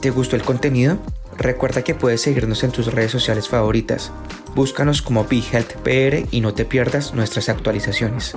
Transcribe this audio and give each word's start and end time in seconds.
¿Te 0.00 0.08
gustó 0.08 0.34
el 0.34 0.42
contenido? 0.42 0.96
Recuerda 1.36 1.84
que 1.84 1.94
puedes 1.94 2.22
seguirnos 2.22 2.64
en 2.64 2.72
tus 2.72 2.90
redes 2.90 3.10
sociales 3.10 3.50
favoritas. 3.50 4.10
Búscanos 4.54 5.02
como 5.02 5.24
BeHealthPR 5.24 6.26
y 6.30 6.40
no 6.40 6.54
te 6.54 6.64
pierdas 6.64 7.12
nuestras 7.12 7.50
actualizaciones. 7.50 8.34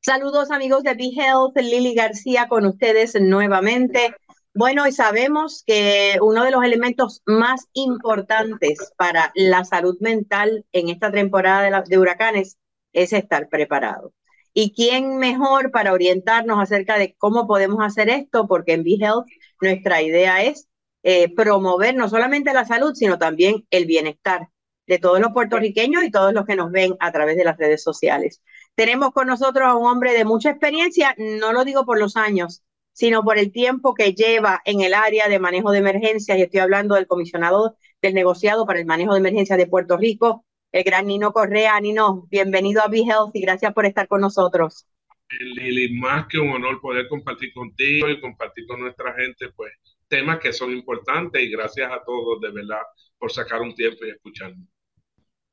Saludos 0.00 0.50
amigos 0.50 0.84
de 0.84 0.94
BeHealth, 0.94 1.54
Lili 1.56 1.94
García 1.94 2.48
con 2.48 2.64
ustedes 2.64 3.20
nuevamente. 3.20 4.14
Bueno, 4.54 4.86
y 4.86 4.92
sabemos 4.92 5.64
que 5.66 6.16
uno 6.22 6.44
de 6.44 6.50
los 6.50 6.64
elementos 6.64 7.20
más 7.26 7.66
importantes 7.74 8.78
para 8.96 9.32
la 9.34 9.66
salud 9.66 9.98
mental 10.00 10.64
en 10.72 10.88
esta 10.88 11.12
temporada 11.12 11.82
de, 11.86 11.98
huracanes 11.98 12.56
es 12.94 13.12
estar 13.12 13.50
preparado. 13.50 14.14
¿Y 14.54 14.72
quién 14.72 15.18
mejor 15.18 15.70
para 15.70 15.92
orientarnos 15.92 16.58
acerca 16.58 16.96
de 16.96 17.14
cómo 17.18 17.46
podemos 17.46 17.84
hacer 17.84 18.08
esto? 18.08 18.48
Porque 18.48 18.72
en 18.72 18.82
BeHealth 18.82 19.26
nuestra 19.60 20.02
idea 20.02 20.42
es 20.42 20.68
eh, 21.02 21.34
promover 21.34 21.94
no 21.94 22.08
solamente 22.08 22.52
la 22.52 22.64
salud, 22.64 22.94
sino 22.94 23.18
también 23.18 23.66
el 23.70 23.86
bienestar 23.86 24.48
de 24.86 24.98
todos 24.98 25.20
los 25.20 25.32
puertorriqueños 25.32 26.02
y 26.04 26.10
todos 26.10 26.32
los 26.32 26.46
que 26.46 26.56
nos 26.56 26.72
ven 26.72 26.96
a 27.00 27.12
través 27.12 27.36
de 27.36 27.44
las 27.44 27.56
redes 27.58 27.82
sociales. 27.82 28.42
Tenemos 28.74 29.12
con 29.12 29.26
nosotros 29.26 29.66
a 29.68 29.74
un 29.74 29.86
hombre 29.86 30.12
de 30.12 30.24
mucha 30.24 30.50
experiencia, 30.50 31.14
no 31.18 31.52
lo 31.52 31.64
digo 31.64 31.84
por 31.84 31.98
los 31.98 32.16
años, 32.16 32.62
sino 32.92 33.22
por 33.22 33.38
el 33.38 33.52
tiempo 33.52 33.94
que 33.94 34.14
lleva 34.14 34.60
en 34.64 34.80
el 34.80 34.94
área 34.94 35.28
de 35.28 35.38
manejo 35.38 35.70
de 35.70 35.78
emergencias, 35.78 36.36
y 36.38 36.42
estoy 36.42 36.60
hablando 36.60 36.94
del 36.94 37.06
comisionado 37.06 37.76
del 38.02 38.14
negociado 38.14 38.66
para 38.66 38.80
el 38.80 38.86
manejo 38.86 39.12
de 39.12 39.20
emergencias 39.20 39.58
de 39.58 39.66
Puerto 39.66 39.96
Rico, 39.96 40.44
el 40.72 40.84
gran 40.84 41.06
Nino 41.06 41.32
Correa. 41.32 41.78
Nino, 41.80 42.26
bienvenido 42.30 42.82
a 42.82 42.88
Be 42.88 43.00
Health 43.00 43.30
y 43.34 43.40
gracias 43.40 43.72
por 43.72 43.86
estar 43.86 44.08
con 44.08 44.20
nosotros. 44.20 44.86
Lili, 45.30 45.94
más 45.98 46.26
que 46.26 46.38
un 46.38 46.50
honor 46.50 46.80
poder 46.80 47.08
compartir 47.08 47.52
contigo 47.52 48.08
y 48.08 48.20
compartir 48.20 48.66
con 48.66 48.80
nuestra 48.80 49.14
gente, 49.14 49.50
pues 49.50 49.72
temas 50.08 50.38
que 50.38 50.52
son 50.52 50.72
importantes 50.72 51.42
y 51.42 51.50
gracias 51.50 51.90
a 51.92 52.02
todos 52.04 52.40
de 52.40 52.50
verdad 52.50 52.80
por 53.18 53.30
sacar 53.30 53.60
un 53.60 53.74
tiempo 53.74 54.06
y 54.06 54.10
escucharme. 54.10 54.64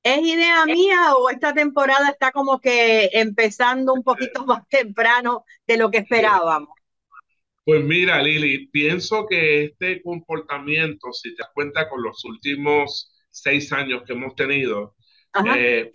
¿Es 0.01 0.19
idea 0.19 0.65
mía 0.65 1.15
o 1.17 1.29
esta 1.29 1.53
temporada 1.53 2.09
está 2.09 2.31
como 2.31 2.59
que 2.61 3.09
empezando 3.11 3.91
un 3.93 4.03
poquito 4.03 4.45
más 4.45 4.67
temprano 4.69 5.45
de 5.65 5.77
lo 5.77 5.89
que 5.89 5.97
esperábamos? 5.97 6.69
Pues 7.65 7.83
mira, 7.83 8.21
Lili, 8.21 8.67
pienso 8.67 9.25
que 9.27 9.65
este 9.65 10.03
comportamiento, 10.03 11.11
si 11.11 11.35
te 11.35 11.41
das 11.41 11.49
cuenta 11.55 11.89
con 11.89 12.03
los 12.03 12.23
últimos 12.23 13.11
seis 13.31 13.73
años 13.73 14.03
que 14.05 14.13
hemos 14.13 14.35
tenido, 14.35 14.95
eh, 15.57 15.91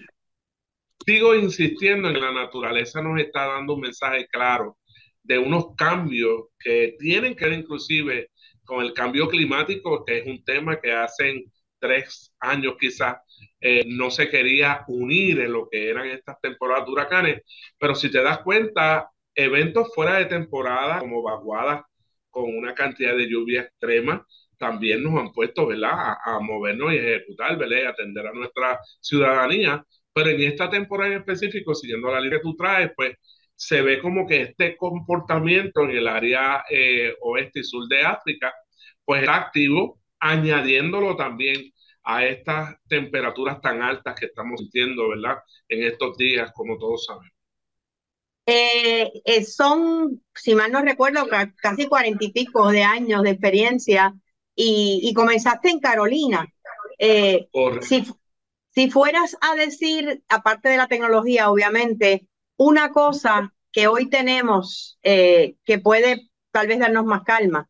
sigo 1.05 1.35
insistiendo 1.35 2.09
en 2.09 2.21
la 2.21 2.33
naturaleza 2.33 3.03
nos 3.03 3.21
está 3.21 3.47
dando 3.47 3.75
un 3.75 3.81
mensaje 3.81 4.27
claro 4.29 4.79
de 5.23 5.39
unos 5.39 5.75
cambios 5.77 6.49
que 6.59 6.97
tienen 6.99 7.35
que 7.35 7.47
ver 7.47 7.59
inclusive 7.59 8.31
con 8.65 8.85
el 8.85 8.93
cambio 8.95 9.29
climático, 9.29 10.05
que 10.05 10.19
es 10.19 10.27
un 10.27 10.45
tema 10.45 10.81
que 10.81 10.93
hace 10.93 11.45
tres 11.79 12.33
años 12.39 12.75
quizás 12.79 13.17
eh, 13.61 13.85
no 13.87 14.11
se 14.11 14.29
quería 14.29 14.85
unir 14.89 15.41
en 15.41 15.53
lo 15.53 15.69
que 15.69 15.89
eran 15.91 16.07
estas 16.09 16.41
temporadas 16.41 16.87
de 16.87 16.93
huracanes, 16.93 17.43
pero 17.79 17.95
si 17.95 18.11
te 18.11 18.23
das 18.23 18.39
cuenta, 18.41 19.11
eventos 19.35 19.93
fuera 19.95 20.19
de 20.19 20.27
temporada 20.27 21.01
como 21.01 21.23
vaguadas 21.23 21.83
con 22.31 22.45
una 22.57 22.75
cantidad 22.75 23.17
de 23.17 23.29
lluvia 23.29 23.63
extrema, 23.63 24.25
también 24.59 25.03
nos 25.03 25.19
han 25.19 25.33
puesto, 25.33 25.67
¿verdad?, 25.67 26.17
a, 26.25 26.39
movernos 26.41 26.93
y 26.93 26.97
ejecutar, 26.97 27.57
¿verdad?, 27.57 27.79
y 27.83 27.87
atender 27.87 28.27
a 28.27 28.33
nuestra 28.33 28.79
ciudadanía. 29.01 29.85
Pero 30.13 30.31
en 30.31 30.41
esta 30.43 30.69
temporada 30.69 31.13
en 31.13 31.19
específico, 31.21 31.75
siguiendo 31.75 32.11
la 32.11 32.21
línea 32.21 32.39
que 32.39 32.43
tú 32.45 32.57
traes, 32.57 32.91
pues 32.97 33.17
se 33.55 33.83
ve 33.83 34.01
como 34.01 34.27
que 34.27 34.43
este 34.43 34.77
comportamiento 34.77 35.83
en 35.83 35.91
el 35.91 36.09
área 36.09 36.65
eh, 36.71 37.15
oeste 37.21 37.61
y 37.61 37.65
sur 37.65 37.87
de 37.89 38.03
África, 38.03 38.53
pues 39.05 39.21
está 39.23 39.37
activo, 39.37 40.01
añadiéndolo 40.19 41.17
también 41.17 41.73
a 42.05 42.25
estas 42.25 42.77
temperaturas 42.89 43.61
tan 43.61 43.83
altas 43.83 44.19
que 44.19 44.27
estamos 44.27 44.61
sintiendo, 44.61 45.09
¿verdad? 45.11 45.39
En 45.69 45.85
estos 45.85 46.17
días, 46.17 46.51
como 46.55 46.79
todos 46.79 47.05
sabemos. 47.05 47.33
Eh, 48.47 49.23
eh, 49.25 49.45
son, 49.45 50.23
si 50.35 50.55
mal 50.55 50.73
no 50.73 50.83
recuerdo, 50.83 51.29
casi 51.57 51.87
cuarenta 51.87 52.25
y 52.25 52.33
pico 52.33 52.71
de 52.71 52.83
años 52.83 53.23
de 53.23 53.31
experiencia 53.31 54.15
y, 54.55 55.13
comenzaste 55.15 55.71
en 55.71 55.81
Carolina. 55.81 56.53
Eh, 56.99 57.49
si, 57.81 58.05
si 58.71 58.91
fueras 58.91 59.37
a 59.41 59.55
decir, 59.55 60.23
aparte 60.29 60.69
de 60.69 60.77
la 60.77 60.89
tecnología, 60.89 61.51
obviamente, 61.51 62.27
una 62.57 62.91
cosa 62.91 63.55
que 63.73 63.87
hoy 63.87 64.09
tenemos 64.09 64.99
que 65.03 65.79
puede 65.83 66.31
tal 66.51 66.67
vez 66.67 66.79
darnos 66.79 67.05
más 67.05 67.23
calma 67.23 67.69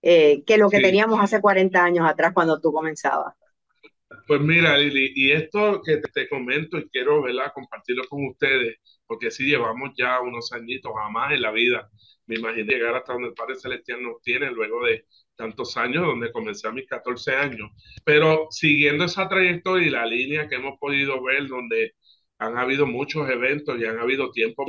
que 0.00 0.56
lo 0.58 0.70
que 0.70 0.80
teníamos 0.80 1.20
hace 1.20 1.40
40 1.40 1.82
años 1.82 2.06
atrás 2.08 2.32
cuando 2.34 2.60
tú 2.60 2.72
comenzabas. 2.72 3.34
Pues 4.26 4.40
mira, 4.40 4.76
Lili, 4.76 5.12
y 5.14 5.32
esto 5.32 5.80
que 5.82 5.98
te, 5.98 6.28
comento 6.28 6.78
y 6.78 6.88
quiero 6.90 7.22
¿verdad? 7.22 7.52
compartirlo 7.54 8.04
con 8.08 8.26
ustedes, 8.26 8.76
porque 9.06 9.30
sí 9.30 9.44
llevamos 9.46 9.90
ya 9.96 10.20
unos 10.20 10.52
añitos, 10.52 10.92
jamás 10.94 11.32
en 11.32 11.42
la 11.42 11.50
vida 11.50 11.88
me 12.26 12.36
imaginé 12.36 12.74
llegar 12.74 12.94
hasta 12.94 13.14
donde 13.14 13.28
el 13.28 13.34
Padre 13.34 13.56
Celestial 13.56 14.02
nos 14.02 14.20
tiene 14.20 14.50
luego 14.50 14.84
de 14.84 15.06
tantos 15.38 15.78
años, 15.78 16.04
donde 16.04 16.32
comencé 16.32 16.68
a 16.68 16.72
mis 16.72 16.86
14 16.86 17.34
años. 17.34 17.70
Pero 18.04 18.48
siguiendo 18.50 19.04
esa 19.04 19.28
trayectoria 19.28 19.86
y 19.86 19.90
la 19.90 20.04
línea 20.04 20.48
que 20.48 20.56
hemos 20.56 20.78
podido 20.78 21.22
ver, 21.22 21.46
donde 21.46 21.94
han 22.38 22.58
habido 22.58 22.86
muchos 22.86 23.28
eventos 23.30 23.78
y 23.80 23.86
han 23.86 23.98
habido 23.98 24.30
tiempos 24.30 24.66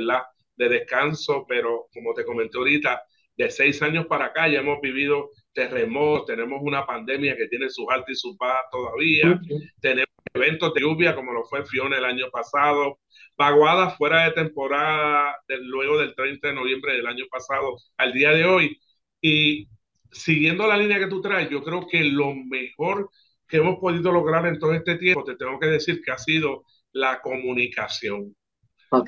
de 0.56 0.68
descanso, 0.68 1.44
pero 1.48 1.88
como 1.92 2.14
te 2.14 2.24
comenté 2.24 2.56
ahorita, 2.56 3.02
de 3.36 3.50
seis 3.50 3.82
años 3.82 4.06
para 4.06 4.26
acá 4.26 4.48
ya 4.48 4.60
hemos 4.60 4.80
vivido 4.80 5.30
terremotos, 5.52 6.26
tenemos 6.26 6.60
una 6.62 6.86
pandemia 6.86 7.36
que 7.36 7.48
tiene 7.48 7.70
sus 7.70 7.86
altas 7.90 8.10
y 8.10 8.14
sus 8.14 8.36
bajas 8.36 8.64
todavía, 8.70 9.40
tenemos 9.80 10.10
eventos 10.34 10.74
de 10.74 10.80
lluvia 10.82 11.14
como 11.14 11.32
lo 11.32 11.44
fue 11.44 11.64
Fiona 11.64 11.98
el 11.98 12.04
año 12.04 12.30
pasado, 12.30 12.98
vaguadas 13.36 13.96
fuera 13.96 14.24
de 14.24 14.32
temporada 14.32 15.36
luego 15.48 15.98
del 15.98 16.14
30 16.14 16.48
de 16.48 16.54
noviembre 16.54 16.92
del 16.94 17.06
año 17.06 17.24
pasado 17.30 17.76
al 17.96 18.12
día 18.12 18.30
de 18.32 18.44
hoy. 18.44 18.78
Y 19.22 19.68
siguiendo 20.12 20.66
la 20.66 20.76
línea 20.76 20.98
que 20.98 21.06
tú 21.06 21.20
traes, 21.20 21.48
yo 21.50 21.62
creo 21.62 21.86
que 21.86 22.02
lo 22.04 22.34
mejor 22.34 23.10
que 23.46 23.58
hemos 23.58 23.78
podido 23.78 24.12
lograr 24.12 24.46
en 24.46 24.58
todo 24.58 24.72
este 24.74 24.96
tiempo, 24.96 25.24
te 25.24 25.36
tengo 25.36 25.58
que 25.58 25.66
decir 25.66 26.00
que 26.02 26.12
ha 26.12 26.18
sido 26.18 26.64
la 26.92 27.20
comunicación. 27.20 28.34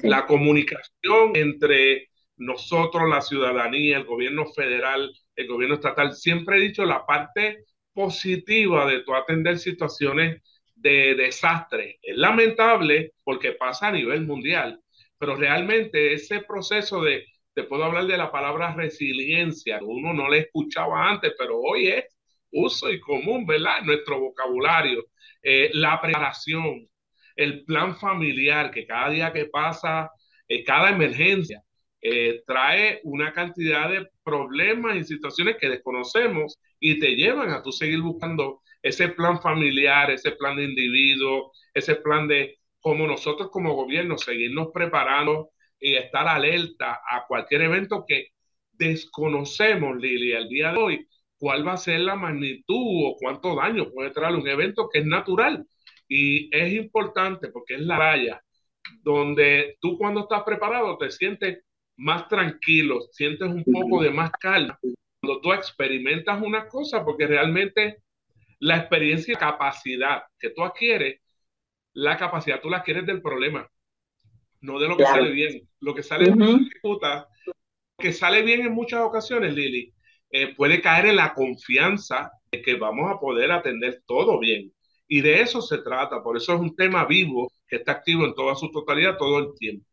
La 0.02 0.26
comunicación 0.26 1.34
entre 1.34 2.08
nosotros, 2.36 3.08
la 3.08 3.20
ciudadanía, 3.20 3.98
el 3.98 4.04
gobierno 4.04 4.46
federal, 4.46 5.12
el 5.34 5.48
gobierno 5.48 5.76
estatal, 5.76 6.14
siempre 6.14 6.58
he 6.58 6.60
dicho 6.60 6.84
la 6.84 7.04
parte 7.04 7.64
positiva 7.92 8.86
de 8.86 9.00
tu 9.00 9.14
atender 9.14 9.58
situaciones 9.58 10.42
de 10.74 11.14
desastre. 11.14 11.98
Es 12.02 12.16
lamentable 12.16 13.12
porque 13.24 13.52
pasa 13.52 13.88
a 13.88 13.92
nivel 13.92 14.26
mundial, 14.26 14.80
pero 15.18 15.36
realmente 15.36 16.12
ese 16.12 16.41
proceso 16.41 17.02
de, 17.02 17.24
te 17.54 17.64
puedo 17.64 17.84
hablar 17.84 18.06
de 18.06 18.16
la 18.16 18.30
palabra 18.32 18.74
resiliencia, 18.74 19.78
uno 19.82 20.12
no 20.12 20.28
le 20.28 20.38
escuchaba 20.40 21.10
antes, 21.10 21.34
pero 21.38 21.58
hoy 21.60 21.88
es 21.88 22.04
uso 22.50 22.90
y 22.90 23.00
común, 23.00 23.46
¿verdad? 23.46 23.82
Nuestro 23.82 24.20
vocabulario, 24.20 25.04
eh, 25.42 25.70
la 25.74 26.00
preparación, 26.00 26.88
el 27.36 27.64
plan 27.64 27.96
familiar, 27.96 28.70
que 28.70 28.86
cada 28.86 29.10
día 29.10 29.32
que 29.32 29.46
pasa, 29.46 30.10
eh, 30.48 30.64
cada 30.64 30.91
emergencia, 30.91 31.62
eh, 32.00 32.42
trae 32.46 33.00
una 33.04 33.32
cantidad 33.32 33.88
de 33.88 34.08
problemas 34.24 34.96
y 34.96 35.04
situaciones 35.04 35.56
que 35.60 35.68
desconocemos 35.68 36.58
y 36.80 36.98
te 36.98 37.14
llevan 37.14 37.50
a 37.50 37.62
tú 37.62 37.70
seguir 37.72 38.00
buscando 38.00 38.60
ese 38.82 39.08
plan 39.10 39.41
familiar, 39.41 40.10
ese 40.10 40.32
plan 40.32 40.56
de 40.56 40.64
individuo, 40.64 41.52
ese 41.72 41.96
plan 41.96 42.26
de 42.28 42.58
cómo 42.80 43.06
nosotros 43.06 43.50
como 43.50 43.74
gobierno 43.74 44.18
seguirnos 44.18 44.68
preparando 44.74 45.50
y 45.82 45.97
estar 45.97 46.28
alerta 46.28 47.00
a 47.06 47.26
cualquier 47.26 47.62
evento 47.62 48.04
que 48.06 48.28
desconocemos, 48.70 49.97
Lili, 49.98 50.32
al 50.32 50.48
día 50.48 50.72
de 50.72 50.78
hoy, 50.78 51.09
cuál 51.36 51.66
va 51.66 51.72
a 51.72 51.77
ser 51.77 52.01
la 52.01 52.15
magnitud 52.15 53.06
o 53.06 53.16
cuánto 53.18 53.56
daño 53.56 53.91
puede 53.91 54.10
traer 54.10 54.36
un 54.36 54.47
evento 54.47 54.89
que 54.89 55.01
es 55.01 55.06
natural. 55.06 55.66
Y 56.09 56.48
es 56.56 56.72
importante 56.72 57.48
porque 57.48 57.74
es 57.74 57.80
la 57.80 57.98
raya 57.98 58.42
donde 59.03 59.77
tú 59.80 59.98
cuando 59.98 60.21
estás 60.21 60.42
preparado 60.45 60.97
te 60.98 61.10
sientes 61.10 61.65
más 61.97 62.28
tranquilo, 62.28 63.01
sientes 63.10 63.48
un 63.48 63.65
poco 63.65 64.03
de 64.03 64.10
más 64.10 64.30
calma. 64.33 64.78
Cuando 65.21 65.41
tú 65.41 65.53
experimentas 65.53 66.41
una 66.41 66.68
cosa, 66.68 67.04
porque 67.04 67.27
realmente 67.27 67.98
la 68.60 68.77
experiencia 68.77 69.34
y 69.34 69.36
capacidad 69.36 70.22
que 70.39 70.51
tú 70.51 70.62
adquieres, 70.62 71.21
la 71.95 72.16
capacidad 72.16 72.60
tú 72.60 72.71
la 72.71 72.78
adquieres 72.78 73.06
del 73.06 73.21
problema, 73.21 73.68
no 74.62 74.78
de 74.78 74.88
lo 74.88 74.97
que 74.97 75.04
sale 75.04 75.30
bien. 75.30 75.68
Lo 75.80 75.94
que 75.94 76.03
sale 76.03 76.32
que 77.98 78.12
sale 78.12 78.42
bien 78.42 78.62
en 78.62 78.72
muchas 78.72 79.00
ocasiones, 79.00 79.54
Lili, 79.54 79.92
eh, 80.30 80.54
puede 80.56 80.80
caer 80.80 81.06
en 81.06 81.16
la 81.16 81.34
confianza 81.34 82.32
de 82.50 82.62
que 82.62 82.74
vamos 82.74 83.10
a 83.10 83.20
poder 83.20 83.53
atender 83.53 84.03
todo 84.06 84.41
bien. 84.41 84.72
Y 85.06 85.20
de 85.20 85.42
eso 85.42 85.60
se 85.60 85.78
trata, 85.78 86.22
por 86.22 86.36
eso 86.36 86.54
es 86.54 86.60
un 86.60 86.74
tema 86.74 87.04
vivo 87.04 87.53
que 87.68 87.76
está 87.76 87.92
activo 87.92 88.24
en 88.24 88.34
toda 88.34 88.54
su 88.54 88.70
totalidad 88.70 89.18
todo 89.18 89.38
el 89.38 89.54
tiempo. 89.56 89.86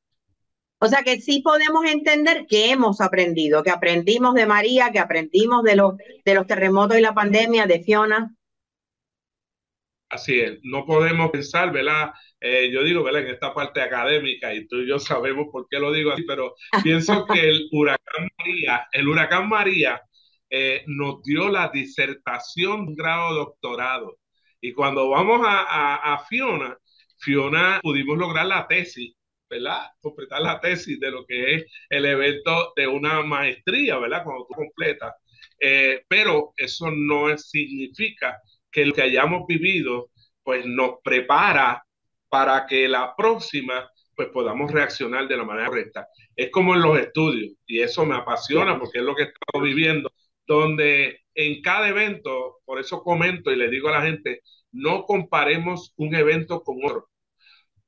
O 0.79 0.87
sea 0.87 1.03
que 1.03 1.19
sí 1.19 1.41
podemos 1.41 1.85
entender 1.85 2.45
que 2.47 2.71
hemos 2.71 3.01
aprendido, 3.01 3.63
que 3.63 3.69
aprendimos 3.69 4.33
de 4.33 4.45
María, 4.45 4.91
que 4.91 4.99
aprendimos 4.99 5.63
de 5.63 5.75
los, 5.75 5.95
de 6.23 6.33
los 6.33 6.47
terremotos 6.47 6.97
y 6.97 7.01
la 7.01 7.13
pandemia, 7.13 7.65
de 7.65 7.83
Fiona. 7.83 8.33
Así 10.09 10.39
es, 10.39 10.59
no 10.63 10.85
podemos 10.85 11.29
pensar, 11.31 11.71
¿verdad? 11.71 12.11
Eh, 12.39 12.71
yo 12.71 12.83
digo, 12.83 13.03
¿verdad? 13.03 13.21
En 13.21 13.27
esta 13.29 13.53
parte 13.53 13.81
académica, 13.81 14.53
y 14.53 14.67
tú 14.67 14.77
y 14.77 14.87
yo 14.87 14.97
sabemos 14.99 15.47
por 15.51 15.67
qué 15.69 15.79
lo 15.79 15.91
digo 15.91 16.11
así, 16.11 16.23
pero 16.23 16.55
pienso 16.83 17.25
que 17.27 17.47
el 17.49 17.69
huracán 17.71 18.27
María, 18.39 18.87
el 18.91 19.07
huracán 19.07 19.47
María 19.47 20.01
eh, 20.49 20.83
nos 20.87 21.21
dio 21.23 21.49
la 21.49 21.69
disertación 21.69 22.85
de 22.85 22.91
un 22.91 22.95
grado 22.95 23.33
de 23.33 23.39
doctorado. 23.39 24.17
Y 24.61 24.73
cuando 24.73 25.09
vamos 25.09 25.41
a, 25.45 26.13
a 26.13 26.25
Fiona, 26.25 26.75
Fiona 27.19 27.79
pudimos 27.83 28.17
lograr 28.17 28.47
la 28.47 28.67
tesis 28.67 29.13
¿verdad? 29.49 29.87
Completar 30.01 30.41
la 30.41 30.59
tesis 30.59 30.99
de 30.99 31.11
lo 31.11 31.25
que 31.25 31.55
es 31.55 31.65
el 31.89 32.05
evento 32.05 32.71
de 32.75 32.87
una 32.87 33.23
maestría, 33.23 33.97
¿verdad? 33.97 34.23
Cuando 34.23 34.45
tú 34.47 34.53
completas. 34.55 35.15
Eh, 35.59 36.03
pero 36.07 36.53
eso 36.55 36.91
no 36.91 37.35
significa 37.37 38.39
que 38.71 38.85
lo 38.85 38.93
que 38.93 39.01
hayamos 39.01 39.45
vivido, 39.47 40.09
pues 40.43 40.65
nos 40.65 40.95
prepara 41.03 41.83
para 42.29 42.65
que 42.67 42.87
la 42.87 43.15
próxima, 43.15 43.89
pues 44.15 44.29
podamos 44.29 44.71
reaccionar 44.71 45.27
de 45.27 45.37
la 45.37 45.43
manera 45.43 45.67
correcta. 45.67 46.07
Es 46.35 46.49
como 46.51 46.75
en 46.75 46.81
los 46.81 46.99
estudios, 46.99 47.53
y 47.65 47.81
eso 47.81 48.05
me 48.05 48.15
apasiona 48.15 48.79
porque 48.79 48.99
es 48.99 49.05
lo 49.05 49.15
que 49.15 49.23
estamos 49.23 49.67
viviendo, 49.67 50.11
donde 50.47 51.21
en 51.35 51.61
cada 51.61 51.89
evento, 51.89 52.57
por 52.65 52.79
eso 52.79 53.03
comento 53.03 53.51
y 53.51 53.55
le 53.55 53.69
digo 53.69 53.89
a 53.89 53.99
la 53.99 54.01
gente, 54.03 54.41
no 54.71 55.03
comparemos 55.03 55.93
un 55.97 56.15
evento 56.15 56.61
con 56.63 56.77
otro 56.83 57.09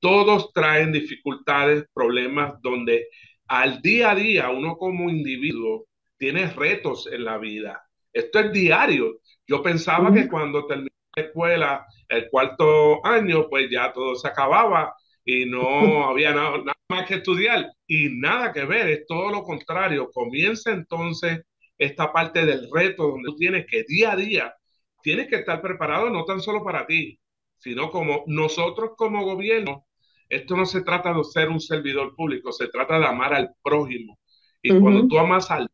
todos 0.02 0.52
traen 0.52 0.92
dificultades, 0.92 1.86
problemas 1.94 2.60
donde 2.62 3.08
al 3.48 3.82
día 3.82 4.12
a 4.12 4.16
día 4.16 4.50
uno 4.50 4.76
como 4.78 5.10
individuo 5.10 5.86
tiene 6.18 6.48
retos 6.48 7.08
en 7.10 7.24
la 7.24 7.38
vida. 7.38 7.84
Esto 8.14 8.40
es 8.40 8.52
diario. 8.52 9.20
Yo 9.48 9.62
pensaba 9.62 10.14
que 10.14 10.28
cuando 10.28 10.66
terminé 10.66 10.90
la 11.16 11.24
escuela, 11.24 11.86
el 12.08 12.30
cuarto 12.30 13.06
año, 13.06 13.48
pues 13.50 13.70
ya 13.70 13.92
todo 13.92 14.16
se 14.16 14.28
acababa 14.28 14.94
y 15.26 15.46
no 15.46 15.62
había 16.10 16.34
nada, 16.34 16.58
nada, 16.58 16.78
más 16.90 17.08
que 17.08 17.16
estudiar 17.16 17.72
y 17.88 18.10
nada 18.10 18.52
que 18.52 18.66
ver, 18.66 18.90
es 18.90 19.06
todo 19.08 19.30
lo 19.32 19.44
contrario. 19.44 20.10
Comienza 20.12 20.72
entonces 20.72 21.42
esta 21.78 22.12
parte 22.12 22.46
del 22.46 22.70
reto 22.74 23.08
donde 23.08 23.30
tú 23.30 23.38
tienes 23.38 23.66
que 23.68 23.84
día 23.88 24.12
a 24.12 24.16
día, 24.16 24.54
tienes 25.02 25.28
que 25.28 25.38
estar 25.38 25.62
preparado 25.62 26.10
no 26.10 26.26
tan 26.26 26.42
solo 26.42 26.64
para 26.64 26.86
ti, 26.86 27.20
sino 27.58 27.90
como 27.90 28.24
nosotros 28.28 28.92
como 28.96 29.24
gobierno 29.26 29.86
esto 30.32 30.56
no 30.56 30.66
se 30.66 30.82
trata 30.82 31.14
de 31.14 31.24
ser 31.26 31.50
un 31.50 31.60
servidor 31.60 32.16
público, 32.16 32.54
se 32.54 32.70
trata 32.70 32.98
de 32.98 33.06
amar 33.06 33.34
al 33.34 33.54
prójimo. 33.62 34.18
Y 34.62 34.80
cuando 34.80 35.06
tú 35.08 35.20
amas 35.20 35.52
al 35.52 35.68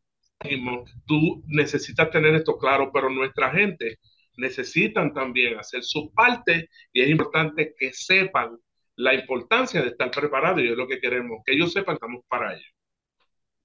tú 1.06 1.44
necesitas 1.48 2.10
tener 2.12 2.36
esto 2.36 2.58
claro, 2.58 2.92
pero 2.94 3.10
nuestra 3.10 3.52
gente 3.52 4.00
necesitan 4.38 5.14
también 5.14 5.58
hacer 5.58 5.84
su 5.84 6.12
parte 6.14 6.70
y 6.94 7.02
es 7.02 7.10
importante 7.10 7.74
que 7.78 7.92
sepan 7.94 8.58
la 8.96 9.14
importancia 9.14 9.82
de 9.82 9.90
estar 9.90 10.12
preparado 10.12 10.60
y 10.60 10.70
es 10.70 10.78
lo 10.78 10.88
que 10.88 11.00
queremos, 11.00 11.42
que 11.46 11.54
ellos 11.54 11.72
sepan 11.72 11.96
que 11.96 12.06
estamos 12.06 12.24
para 12.28 12.54
ello. 12.54 12.66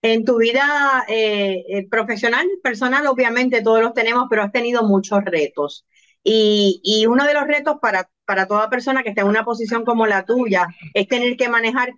En 0.03 0.25
tu 0.25 0.39
vida 0.39 1.05
eh, 1.09 1.65
eh, 1.69 1.89
profesional, 1.89 2.47
personal, 2.63 3.07
obviamente 3.07 3.63
todos 3.63 3.81
los 3.81 3.95
tenemos, 3.95 4.27
pero 4.29 4.43
has 4.43 4.53
tenido 4.53 4.83
muchos 4.83 5.25
retos. 5.25 5.87
Y, 6.25 6.81
y, 6.85 7.07
uno 7.07 7.25
de 7.25 7.35
los 7.35 7.47
retos 7.47 7.77
para, 7.81 8.09
para 8.25 8.47
toda 8.47 8.71
persona 8.71 9.03
que 9.03 9.11
esté 9.11 9.23
en 9.23 9.29
una 9.29 9.45
posición 9.45 9.85
como 9.85 10.07
la 10.07 10.25
tuya 10.25 10.67
es 10.95 11.09
tener 11.09 11.37
que 11.37 11.49
manejar 11.49 11.95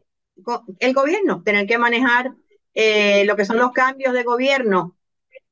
el 0.79 0.95
gobierno, 0.95 1.43
tener 1.43 1.67
que 1.67 1.79
manejar 1.79 2.33
eh, 2.75 3.25
lo 3.25 3.37
que 3.37 3.45
son 3.45 3.59
los 3.59 3.73
cambios 3.73 4.13
de 4.13 4.25
gobierno. 4.25 4.97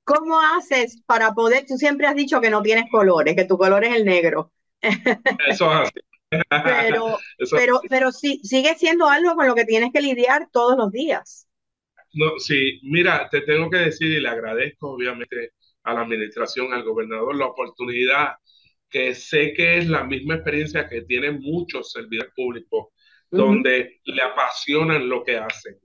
¿Cómo 0.04 0.40
haces 0.40 1.00
para 1.06 1.32
poder, 1.32 1.64
tú 1.66 1.76
siempre 1.76 2.06
has 2.06 2.16
dicho 2.16 2.40
que 2.40 2.50
no 2.50 2.62
tienes 2.62 2.90
colores, 2.90 3.36
que 3.36 3.44
tu 3.44 3.56
color 3.56 3.84
es 3.84 3.94
el 3.94 4.04
negro? 4.04 4.52
Eso 5.46 5.72
es 5.72 5.88
así. 5.88 6.00
pero, 6.50 7.18
pero, 7.50 7.80
pero 7.88 8.12
sí, 8.12 8.40
sigue 8.42 8.74
siendo 8.74 9.08
algo 9.08 9.34
con 9.34 9.46
lo 9.46 9.54
que 9.54 9.64
tienes 9.64 9.92
que 9.92 10.00
lidiar 10.00 10.48
todos 10.50 10.76
los 10.76 10.90
días. 10.90 11.46
No, 12.14 12.38
sí, 12.38 12.80
mira, 12.82 13.28
te 13.30 13.40
tengo 13.42 13.70
que 13.70 13.78
decir 13.78 14.08
y 14.08 14.20
le 14.20 14.28
agradezco 14.28 14.90
obviamente 14.90 15.52
a 15.84 15.94
la 15.94 16.02
administración, 16.02 16.72
al 16.72 16.84
gobernador, 16.84 17.34
la 17.36 17.46
oportunidad 17.46 18.34
que 18.90 19.14
sé 19.14 19.54
que 19.54 19.78
es 19.78 19.88
la 19.88 20.04
misma 20.04 20.34
experiencia 20.34 20.88
que 20.88 21.02
tienen 21.02 21.40
muchos 21.40 21.90
servidores 21.90 22.32
públicos, 22.36 22.88
donde 23.30 24.00
le 24.04 24.22
apasionan 24.22 25.08
lo 25.08 25.24
que 25.24 25.38
hacen. 25.38 25.78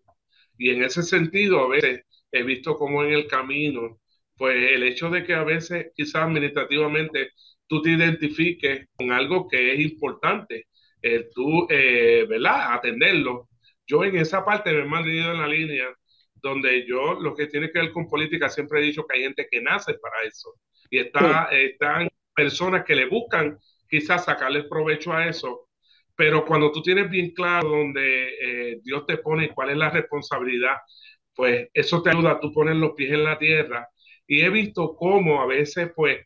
Y 0.57 0.71
en 0.71 0.83
ese 0.83 1.03
sentido, 1.03 1.61
a 1.61 1.69
veces 1.69 2.03
he 2.31 2.43
visto 2.43 2.77
como 2.77 3.03
en 3.03 3.13
el 3.13 3.27
camino, 3.27 3.99
pues 4.35 4.55
el 4.71 4.83
hecho 4.83 5.09
de 5.09 5.23
que 5.23 5.33
a 5.33 5.43
veces 5.43 5.91
quizás 5.95 6.23
administrativamente 6.23 7.31
tú 7.67 7.81
te 7.81 7.91
identifiques 7.91 8.87
con 8.95 9.11
algo 9.11 9.47
que 9.47 9.73
es 9.73 9.79
importante, 9.79 10.67
eh, 11.01 11.29
tú, 11.33 11.67
eh, 11.69 12.25
¿verdad? 12.27 12.73
Atenderlo. 12.73 13.49
Yo 13.85 14.03
en 14.03 14.17
esa 14.17 14.43
parte 14.45 14.71
me 14.73 14.81
he 14.81 14.85
mantenido 14.85 15.31
en 15.31 15.39
la 15.39 15.47
línea 15.47 15.87
donde 16.35 16.85
yo 16.87 17.15
lo 17.19 17.35
que 17.35 17.47
tiene 17.47 17.71
que 17.71 17.79
ver 17.79 17.91
con 17.91 18.07
política 18.07 18.49
siempre 18.49 18.79
he 18.79 18.83
dicho 18.83 19.05
que 19.05 19.17
hay 19.17 19.23
gente 19.23 19.47
que 19.49 19.61
nace 19.61 19.95
para 19.95 20.21
eso 20.23 20.53
y 20.89 20.99
está, 20.99 21.49
están 21.51 22.07
personas 22.35 22.85
que 22.85 22.95
le 22.95 23.07
buscan 23.07 23.57
quizás 23.89 24.25
sacarle 24.25 24.63
provecho 24.63 25.13
a 25.13 25.27
eso, 25.27 25.66
pero 26.17 26.45
cuando 26.45 26.71
tú 26.71 26.81
tienes 26.81 27.09
bien 27.09 27.31
claro 27.31 27.69
donde 27.69 28.71
eh, 28.73 28.79
Dios 28.83 29.05
te 29.05 29.17
pone 29.17 29.49
cuál 29.53 29.69
es 29.69 29.77
la 29.77 29.91
responsabilidad, 29.91 30.77
pues 31.35 31.69
eso 31.73 32.01
te 32.01 32.09
ayuda 32.09 32.31
a 32.31 32.39
tú 32.39 32.51
poner 32.51 32.75
los 32.75 32.93
pies 32.93 33.11
en 33.13 33.23
la 33.23 33.37
tierra. 33.37 33.87
Y 34.25 34.41
he 34.41 34.49
visto 34.49 34.95
cómo 34.95 35.41
a 35.41 35.45
veces 35.45 35.91
pues 35.95 36.25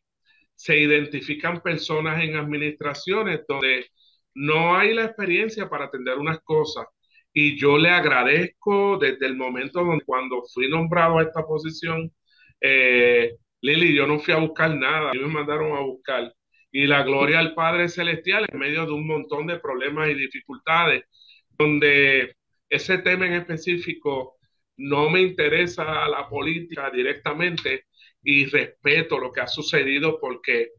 se 0.56 0.78
identifican 0.78 1.62
personas 1.62 2.24
en 2.24 2.38
administraciones 2.38 3.42
donde 3.48 3.88
no 4.34 4.76
hay 4.78 4.94
la 4.94 5.06
experiencia 5.06 5.70
para 5.70 5.86
atender 5.86 6.18
unas 6.18 6.40
cosas. 6.40 6.86
Y 7.34 7.58
yo 7.58 7.78
le 7.78 7.90
agradezco 7.90 8.98
desde 8.98 9.26
el 9.26 9.36
momento 9.36 9.84
donde 9.84 10.06
cuando 10.06 10.44
fui 10.54 10.70
nombrado 10.70 11.20
a 11.20 11.24
esta 11.24 11.46
posición, 11.46 12.12
eh, 12.62 13.36
Lili, 13.62 13.94
yo 13.94 14.08
no 14.08 14.20
fui 14.20 14.34
a 14.34 14.38
buscar 14.38 14.74
nada, 14.76 15.12
me 15.14 15.28
mandaron 15.28 15.76
a 15.76 15.82
buscar. 15.82 16.34
Y 16.72 16.88
la 16.88 17.04
gloria 17.04 17.40
al 17.40 17.54
Padre 17.54 17.90
Celestial 17.90 18.48
en 18.52 18.60
medio 18.60 18.86
de 18.86 18.94
un 18.94 19.06
montón 19.06 19.48
de 19.48 19.60
problemas 19.60 20.10
y 20.10 20.16
dificultades, 20.16 21.04
donde 21.58 22.36
ese 22.70 23.00
tema 23.00 23.28
en 23.28 23.34
específico 23.34 24.38
no 24.78 25.10
me 25.10 25.22
interesa 25.22 26.08
la 26.08 26.28
política 26.30 26.90
directamente 26.90 27.86
y 28.24 28.46
respeto 28.46 29.20
lo 29.20 29.32
que 29.32 29.42
ha 29.42 29.48
sucedido 29.48 30.20
porque 30.20 30.70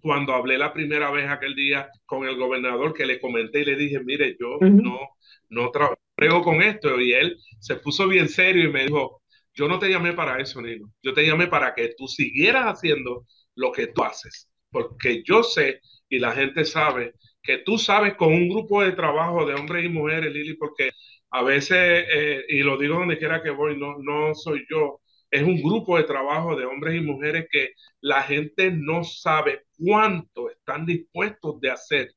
cuando 0.00 0.34
hablé 0.34 0.56
la 0.56 0.72
primera 0.72 1.10
vez 1.10 1.28
aquel 1.28 1.54
día 1.54 1.90
con 2.04 2.26
el 2.26 2.36
gobernador 2.36 2.94
que 2.94 3.06
le 3.06 3.20
comenté 3.20 3.60
y 3.60 3.64
le 3.64 3.76
dije, 3.76 4.00
mire, 4.04 4.36
yo 4.38 4.58
no, 4.60 5.00
no 5.48 5.70
trabajo 5.70 6.44
con 6.44 6.62
esto 6.62 7.00
y 7.00 7.12
él 7.12 7.36
se 7.58 7.76
puso 7.76 8.06
bien 8.06 8.28
serio 8.28 8.64
y 8.64 8.72
me 8.72 8.84
dijo, 8.84 9.22
yo 9.52 9.68
no 9.68 9.78
te 9.78 9.88
llamé 9.88 10.12
para 10.12 10.40
eso, 10.40 10.60
Nino. 10.60 10.92
Yo 11.02 11.12
te 11.12 11.26
llamé 11.26 11.48
para 11.48 11.74
que 11.74 11.94
tú 11.96 12.06
siguieras 12.06 12.66
haciendo 12.66 13.26
lo 13.54 13.72
que 13.72 13.88
tú 13.88 14.04
haces. 14.04 14.48
Porque 14.76 15.22
yo 15.24 15.42
sé 15.42 15.80
y 16.10 16.18
la 16.18 16.32
gente 16.32 16.66
sabe 16.66 17.14
que 17.42 17.58
tú 17.58 17.78
sabes 17.78 18.14
con 18.14 18.30
un 18.34 18.46
grupo 18.48 18.82
de 18.82 18.92
trabajo 18.92 19.46
de 19.46 19.54
hombres 19.54 19.86
y 19.86 19.88
mujeres, 19.88 20.30
Lili, 20.34 20.54
porque 20.54 20.90
a 21.30 21.42
veces, 21.42 22.04
eh, 22.12 22.44
y 22.50 22.58
lo 22.60 22.76
digo 22.76 22.96
donde 22.98 23.16
quiera 23.18 23.42
que 23.42 23.48
voy, 23.50 23.78
no, 23.78 23.96
no 23.98 24.34
soy 24.34 24.66
yo, 24.68 25.00
es 25.30 25.42
un 25.42 25.62
grupo 25.62 25.96
de 25.96 26.04
trabajo 26.04 26.54
de 26.56 26.66
hombres 26.66 26.96
y 26.96 27.00
mujeres 27.00 27.46
que 27.50 27.70
la 28.02 28.22
gente 28.22 28.70
no 28.70 29.02
sabe 29.02 29.62
cuánto 29.78 30.50
están 30.50 30.84
dispuestos 30.84 31.58
de 31.60 31.70
hacer 31.70 32.12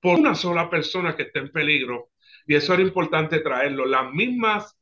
por 0.00 0.18
una 0.18 0.34
sola 0.34 0.68
persona 0.68 1.16
que 1.16 1.22
esté 1.24 1.38
en 1.38 1.50
peligro. 1.50 2.10
Y 2.46 2.56
eso 2.56 2.74
era 2.74 2.82
importante 2.82 3.40
traerlo. 3.40 3.86
Las 3.86 4.12
mismas 4.12 4.76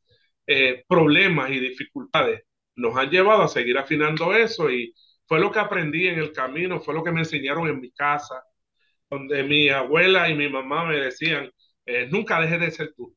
eh, 0.49 0.85
problemas 0.89 1.51
y 1.51 1.61
dificultades 1.61 2.43
nos 2.75 2.97
han 2.97 3.09
llevado 3.11 3.43
a 3.43 3.49
seguir 3.49 3.79
afinando 3.79 4.35
eso 4.35 4.69
y 4.71 4.93
fue 5.31 5.39
lo 5.39 5.53
que 5.53 5.61
aprendí 5.61 6.09
en 6.09 6.19
el 6.19 6.33
camino, 6.33 6.81
fue 6.81 6.93
lo 6.93 7.05
que 7.05 7.13
me 7.13 7.21
enseñaron 7.21 7.69
en 7.69 7.81
mi 7.81 7.93
casa, 7.93 8.43
donde 9.09 9.45
mi 9.45 9.69
abuela 9.69 10.29
y 10.29 10.35
mi 10.35 10.49
mamá 10.49 10.85
me 10.87 10.97
decían, 10.97 11.49
eh, 11.87 12.09
nunca 12.11 12.41
dejes 12.41 12.59
de 12.59 12.71
ser 12.73 12.95
tú, 12.97 13.17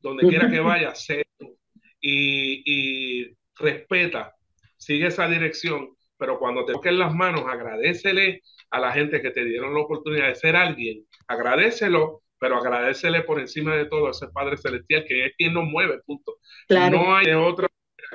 donde 0.00 0.26
quiera 0.26 0.50
que 0.50 0.58
vayas, 0.58 1.04
sé 1.04 1.24
tú 1.38 1.56
y, 2.00 2.64
y 2.66 3.36
respeta, 3.54 4.34
sigue 4.76 5.06
esa 5.06 5.28
dirección, 5.28 5.90
pero 6.16 6.36
cuando 6.40 6.64
te 6.64 6.72
toquen 6.72 6.98
las 6.98 7.14
manos, 7.14 7.44
agradecele 7.46 8.42
a 8.72 8.80
la 8.80 8.90
gente 8.90 9.22
que 9.22 9.30
te 9.30 9.44
dieron 9.44 9.72
la 9.72 9.82
oportunidad 9.82 10.26
de 10.26 10.34
ser 10.34 10.56
alguien, 10.56 11.06
agradecelo 11.28 12.24
pero 12.40 12.56
agradecele 12.56 13.22
por 13.22 13.38
encima 13.38 13.76
de 13.76 13.84
todo 13.84 14.08
a 14.08 14.10
ese 14.10 14.26
Padre 14.30 14.56
Celestial 14.56 15.04
que 15.06 15.26
es 15.26 15.32
quien 15.36 15.54
nos 15.54 15.64
mueve, 15.64 16.00
punto. 16.04 16.38
No 16.68 17.14
hay 17.14 17.30
otra 17.34 17.68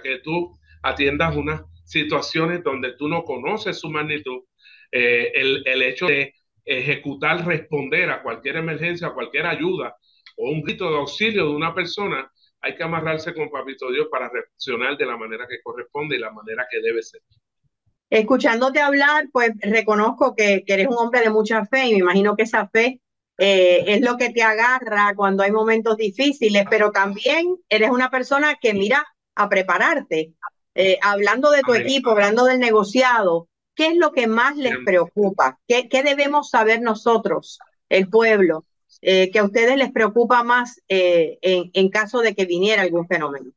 que 0.03 0.19
tú 0.19 0.59
atiendas 0.81 1.33
unas 1.33 1.61
situaciones 1.85 2.63
donde 2.63 2.93
tú 2.97 3.07
no 3.07 3.23
conoces 3.23 3.79
su 3.79 3.89
magnitud. 3.89 4.43
Eh, 4.91 5.31
el, 5.33 5.63
el, 5.65 5.81
hecho 5.81 6.07
de 6.07 6.33
ejecutar, 6.63 7.45
responder 7.45 8.09
a 8.09 8.21
cualquier 8.21 8.57
emergencia, 8.57 9.07
a 9.07 9.13
cualquier 9.13 9.45
ayuda 9.45 9.95
o 10.37 10.49
un 10.49 10.61
grito 10.61 10.89
de 10.89 10.97
auxilio 10.97 11.45
de 11.45 11.55
una 11.55 11.73
persona, 11.73 12.29
hay 12.61 12.75
que 12.75 12.83
amarrarse 12.83 13.33
con 13.33 13.49
Papito 13.49 13.91
Dios 13.91 14.07
para 14.09 14.29
reaccionar 14.29 14.97
de 14.97 15.05
la 15.05 15.17
manera 15.17 15.45
que 15.47 15.61
corresponde 15.63 16.15
y 16.15 16.19
la 16.19 16.31
manera 16.31 16.65
que 16.69 16.81
debe 16.81 17.01
ser. 17.03 17.21
Escuchándote 18.09 18.79
hablar, 18.79 19.25
pues 19.31 19.51
reconozco 19.61 20.35
que, 20.35 20.63
eres 20.65 20.87
un 20.87 20.97
hombre 20.97 21.21
de 21.21 21.29
mucha 21.29 21.65
fe 21.65 21.87
y 21.87 21.91
me 21.93 21.99
imagino 21.99 22.35
que 22.35 22.43
esa 22.43 22.67
fe 22.67 23.01
eh, 23.37 23.83
es 23.87 24.01
lo 24.01 24.17
que 24.17 24.29
te 24.29 24.41
agarra 24.41 25.13
cuando 25.15 25.43
hay 25.43 25.51
momentos 25.51 25.97
difíciles, 25.97 26.65
pero 26.69 26.91
también 26.91 27.55
eres 27.69 27.89
una 27.89 28.09
persona 28.09 28.55
que 28.59 28.73
mira 28.73 29.05
a 29.35 29.49
prepararte. 29.49 30.33
Eh, 30.75 30.97
hablando 31.01 31.51
de 31.51 31.61
tu 31.61 31.73
equipo, 31.73 32.11
hablando 32.11 32.45
del 32.45 32.59
negociado, 32.59 33.47
¿qué 33.75 33.87
es 33.87 33.97
lo 33.97 34.11
que 34.11 34.27
más 34.27 34.57
les 34.57 34.75
preocupa? 34.85 35.59
¿Qué, 35.67 35.89
qué 35.89 36.03
debemos 36.03 36.49
saber 36.49 36.81
nosotros, 36.81 37.59
el 37.89 38.09
pueblo, 38.09 38.65
eh, 39.01 39.31
que 39.31 39.39
a 39.39 39.45
ustedes 39.45 39.77
les 39.77 39.91
preocupa 39.91 40.43
más 40.43 40.81
en, 40.87 41.71
en 41.73 41.89
caso 41.89 42.19
de 42.19 42.35
que 42.35 42.45
viniera 42.45 42.81
algún 42.81 43.07
fenómeno? 43.07 43.51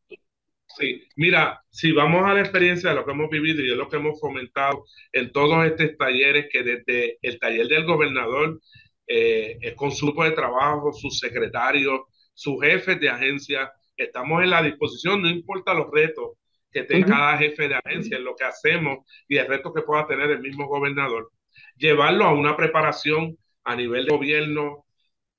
Sí, 0.79 1.03
mira, 1.17 1.65
si 1.71 1.91
vamos 1.91 2.25
a 2.25 2.35
la 2.35 2.41
experiencia 2.41 2.91
de 2.91 2.97
lo 2.97 3.05
que 3.05 3.11
hemos 3.11 3.31
vivido 3.31 3.63
y 3.63 3.71
de 3.71 3.75
lo 3.75 3.89
que 3.89 3.97
hemos 3.97 4.21
fomentado 4.21 4.85
en 5.13 5.33
todos 5.33 5.67
estos 5.67 5.97
talleres, 5.99 6.47
que 6.53 6.63
desde 6.63 7.19
el 7.21 7.39
taller 7.41 7.67
del 7.67 7.85
gobernador, 7.85 8.61
eh, 9.09 9.75
con 9.75 9.91
su 9.91 10.07
grupo 10.07 10.23
de 10.23 10.33
trabajo, 10.33 10.93
sus 10.93 11.19
secretarios, 11.19 12.03
sus 12.33 12.63
jefes 12.63 13.01
de 13.01 13.09
agencia, 13.09 13.73
estamos 13.97 14.43
en 14.45 14.51
la 14.51 14.63
disposición, 14.63 15.23
no 15.23 15.29
importa 15.29 15.75
los 15.75 15.91
retos 15.91 16.33
que 16.71 16.85
tenga 16.85 17.07
cada 17.07 17.39
jefe 17.39 17.69
de 17.69 17.77
agencia, 17.77 18.17
en 18.19 18.25
lo 18.25 18.37
que 18.37 18.45
hacemos 18.45 18.99
y 19.29 19.37
el 19.37 19.47
reto 19.49 19.73
que 19.73 19.83
pueda 19.83 20.07
tener 20.07 20.31
el 20.31 20.41
mismo 20.41 20.67
gobernador, 20.67 21.31
llevarlo 21.77 22.25
a 22.25 22.33
una 22.33 22.57
preparación 22.57 23.39
a 23.65 23.77
nivel 23.77 24.07
de 24.07 24.13
gobierno. 24.13 24.85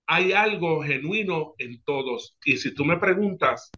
Hay 0.07 0.33
algo 0.33 0.81
genuino 0.83 1.53
en 1.59 1.83
todos. 1.83 2.37
Y 2.43 2.57
si 2.57 2.73
tú 2.73 2.83
me 2.83 2.97
preguntas, 2.97 3.71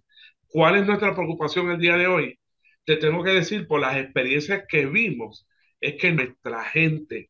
¿Cuál 0.51 0.75
es 0.77 0.85
nuestra 0.85 1.15
preocupación 1.15 1.71
el 1.71 1.79
día 1.79 1.95
de 1.95 2.07
hoy? 2.07 2.37
Te 2.85 2.97
tengo 2.97 3.23
que 3.23 3.31
decir, 3.31 3.67
por 3.67 3.79
las 3.79 3.95
experiencias 3.97 4.65
que 4.67 4.85
vimos, 4.85 5.47
es 5.79 5.95
que 5.95 6.11
nuestra 6.11 6.63
gente 6.65 7.29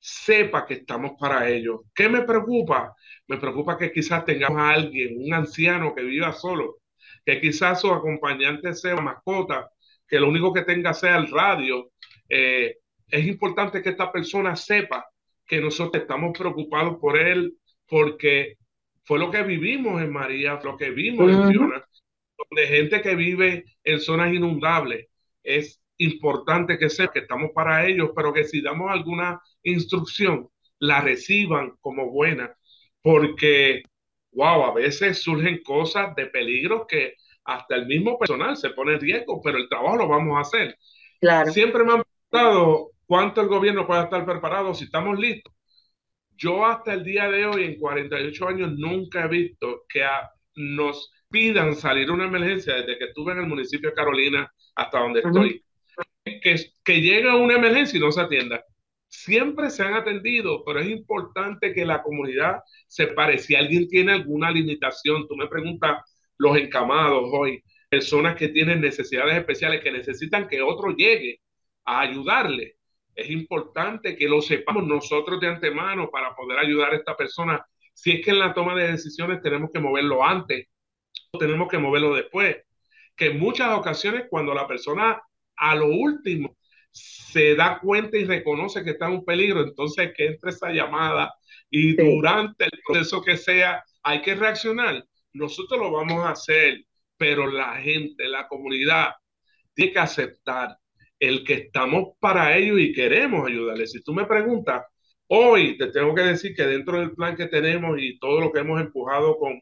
sepa 0.00 0.66
que 0.66 0.74
estamos 0.74 1.12
para 1.18 1.48
ellos. 1.48 1.82
¿Qué 1.94 2.08
me 2.08 2.22
preocupa? 2.22 2.94
Me 3.28 3.38
preocupa 3.38 3.78
que 3.78 3.92
quizás 3.92 4.24
tengamos 4.24 4.58
a 4.60 4.70
alguien, 4.70 5.16
un 5.18 5.32
anciano 5.34 5.94
que 5.94 6.02
viva 6.02 6.32
solo, 6.32 6.79
que 7.24 7.40
quizás 7.40 7.80
su 7.80 7.90
acompañante 7.92 8.74
sea 8.74 8.96
mascota, 8.96 9.70
que 10.06 10.18
lo 10.18 10.28
único 10.28 10.52
que 10.52 10.62
tenga 10.62 10.92
sea 10.92 11.16
el 11.16 11.30
radio. 11.30 11.90
Eh, 12.28 12.76
es 13.08 13.26
importante 13.26 13.82
que 13.82 13.90
esta 13.90 14.10
persona 14.10 14.56
sepa 14.56 15.06
que 15.46 15.60
nosotros 15.60 16.02
estamos 16.02 16.36
preocupados 16.36 16.98
por 17.00 17.18
él, 17.18 17.54
porque 17.86 18.56
fue 19.04 19.18
lo 19.18 19.30
que 19.30 19.42
vivimos 19.42 20.00
en 20.00 20.12
María, 20.12 20.60
lo 20.62 20.76
que 20.76 20.90
vimos 20.90 21.30
en 21.30 21.50
Fiona, 21.50 21.84
de 22.50 22.66
gente 22.66 23.02
que 23.02 23.14
vive 23.14 23.64
en 23.84 24.00
zonas 24.00 24.32
inundables, 24.32 25.08
es 25.42 25.82
importante 25.98 26.78
que 26.78 26.88
sepa 26.88 27.12
que 27.12 27.18
estamos 27.20 27.50
para 27.54 27.86
ellos, 27.86 28.10
pero 28.14 28.32
que 28.32 28.44
si 28.44 28.62
damos 28.62 28.90
alguna 28.90 29.40
instrucción, 29.62 30.48
la 30.78 31.00
reciban 31.00 31.72
como 31.80 32.10
buena, 32.10 32.54
porque, 33.02 33.82
wow, 34.32 34.64
a 34.64 34.74
veces 34.74 35.22
surgen 35.22 35.62
cosas 35.62 36.14
de 36.14 36.26
peligro 36.26 36.86
que 36.86 37.14
hasta 37.44 37.76
el 37.76 37.86
mismo 37.86 38.18
personal 38.18 38.56
se 38.56 38.70
pone 38.70 38.94
en 38.94 39.00
riesgo, 39.00 39.40
pero 39.42 39.58
el 39.58 39.68
trabajo 39.68 39.96
lo 39.96 40.08
vamos 40.08 40.36
a 40.36 40.40
hacer. 40.40 40.76
Claro. 41.20 41.50
Siempre 41.52 41.84
me 41.84 41.94
han 41.94 42.02
preguntado 42.02 42.90
cuánto 43.06 43.40
el 43.40 43.48
gobierno 43.48 43.86
puede 43.86 44.04
estar 44.04 44.24
preparado 44.24 44.74
si 44.74 44.84
estamos 44.84 45.18
listos. 45.18 45.52
Yo 46.36 46.64
hasta 46.64 46.94
el 46.94 47.04
día 47.04 47.28
de 47.30 47.44
hoy, 47.44 47.64
en 47.64 47.78
48 47.78 48.48
años, 48.48 48.72
nunca 48.76 49.24
he 49.24 49.28
visto 49.28 49.82
que 49.88 50.02
nos 50.54 51.12
pidan 51.28 51.74
salir 51.74 52.10
una 52.10 52.24
emergencia 52.24 52.76
desde 52.76 52.98
que 52.98 53.04
estuve 53.06 53.32
en 53.32 53.40
el 53.40 53.46
municipio 53.46 53.90
de 53.90 53.94
Carolina 53.94 54.50
hasta 54.74 55.00
donde 55.00 55.20
estoy, 55.20 55.62
que, 56.24 56.56
que 56.82 57.00
llegue 57.00 57.30
una 57.34 57.56
emergencia 57.56 57.98
y 57.98 58.00
no 58.00 58.10
se 58.10 58.20
atienda. 58.20 58.64
Siempre 59.10 59.70
se 59.70 59.82
han 59.82 59.94
atendido, 59.94 60.64
pero 60.64 60.80
es 60.80 60.88
importante 60.88 61.74
que 61.74 61.84
la 61.84 62.02
comunidad 62.02 62.60
separe. 62.86 63.38
Si 63.38 63.54
alguien 63.54 63.88
tiene 63.88 64.12
alguna 64.12 64.50
limitación, 64.50 65.26
tú 65.28 65.36
me 65.36 65.48
preguntas, 65.48 66.02
los 66.38 66.56
encamados 66.56 67.24
hoy, 67.32 67.62
personas 67.88 68.36
que 68.36 68.48
tienen 68.48 68.80
necesidades 68.80 69.36
especiales, 69.36 69.82
que 69.82 69.92
necesitan 69.92 70.48
que 70.48 70.62
otro 70.62 70.96
llegue 70.96 71.40
a 71.84 72.00
ayudarle. 72.00 72.76
Es 73.14 73.28
importante 73.30 74.16
que 74.16 74.28
lo 74.28 74.40
sepamos 74.40 74.86
nosotros 74.86 75.40
de 75.40 75.48
antemano 75.48 76.08
para 76.10 76.34
poder 76.34 76.58
ayudar 76.58 76.92
a 76.92 76.96
esta 76.96 77.16
persona. 77.16 77.64
Si 77.92 78.12
es 78.12 78.24
que 78.24 78.30
en 78.30 78.38
la 78.38 78.54
toma 78.54 78.74
de 78.74 78.92
decisiones 78.92 79.42
tenemos 79.42 79.70
que 79.74 79.80
moverlo 79.80 80.24
antes 80.24 80.68
tenemos 81.38 81.68
que 81.68 81.78
moverlo 81.78 82.14
después. 82.14 82.56
Que 83.16 83.26
en 83.26 83.38
muchas 83.38 83.76
ocasiones 83.76 84.24
cuando 84.28 84.54
la 84.54 84.66
persona 84.66 85.20
a 85.56 85.74
lo 85.74 85.86
último 85.86 86.56
se 86.92 87.54
da 87.54 87.78
cuenta 87.80 88.18
y 88.18 88.24
reconoce 88.24 88.82
que 88.84 88.90
está 88.90 89.06
en 89.06 89.12
un 89.14 89.24
peligro, 89.24 89.62
entonces 89.62 90.12
que 90.16 90.26
entre 90.26 90.50
esa 90.50 90.70
llamada 90.72 91.32
y 91.70 91.94
durante 91.94 92.64
el 92.64 92.80
proceso 92.86 93.22
que 93.22 93.36
sea, 93.36 93.84
hay 94.02 94.22
que 94.22 94.34
reaccionar. 94.34 95.04
Nosotros 95.32 95.80
lo 95.80 95.92
vamos 95.92 96.24
a 96.24 96.30
hacer, 96.30 96.84
pero 97.16 97.46
la 97.46 97.76
gente, 97.76 98.26
la 98.28 98.48
comunidad, 98.48 99.12
tiene 99.74 99.92
que 99.92 99.98
aceptar 100.00 100.76
el 101.18 101.44
que 101.44 101.54
estamos 101.54 102.14
para 102.18 102.56
ellos 102.56 102.80
y 102.80 102.92
queremos 102.92 103.46
ayudarles. 103.46 103.92
Si 103.92 104.02
tú 104.02 104.12
me 104.14 104.26
preguntas, 104.26 104.84
hoy 105.28 105.76
te 105.78 105.88
tengo 105.88 106.14
que 106.14 106.22
decir 106.22 106.54
que 106.56 106.64
dentro 106.64 106.98
del 106.98 107.12
plan 107.12 107.36
que 107.36 107.46
tenemos 107.46 107.96
y 108.00 108.18
todo 108.18 108.40
lo 108.40 108.52
que 108.52 108.60
hemos 108.60 108.80
empujado 108.80 109.36
con 109.38 109.60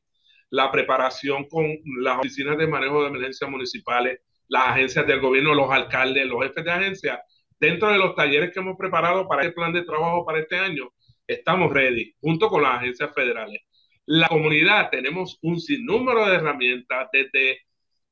la 0.51 0.71
preparación 0.73 1.47
con 1.49 1.67
las 2.01 2.19
oficinas 2.19 2.57
de 2.57 2.67
manejo 2.67 3.03
de 3.03 3.09
emergencias 3.09 3.51
municipales, 3.51 4.21
las 4.49 4.69
agencias 4.69 5.07
del 5.07 5.21
gobierno, 5.21 5.55
los 5.55 5.71
alcaldes, 5.71 6.27
los 6.27 6.43
jefes 6.43 6.65
de 6.65 6.71
agencia, 6.71 7.23
dentro 7.61 7.91
de 7.91 7.99
los 7.99 8.15
talleres 8.15 8.53
que 8.53 8.61
hemos 8.61 8.77
preparado 8.77 9.29
para 9.29 9.43
el 9.43 9.55
plan 9.55 9.73
de 9.73 9.83
trabajo 9.83 10.25
para 10.25 10.41
este 10.41 10.59
año, 10.59 10.91
estamos 11.27 11.73
ready, 11.73 12.15
junto 12.21 12.49
con 12.49 12.63
las 12.63 12.79
agencias 12.79 13.13
federales. 13.15 13.61
La 14.07 14.29
comunidad 14.29 14.89
tenemos 14.91 15.39
un 15.43 15.61
sinnúmero 15.61 16.27
de 16.27 16.37
herramientas, 16.37 17.09
desde 17.13 17.61